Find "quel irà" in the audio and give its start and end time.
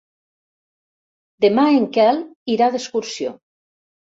1.99-2.71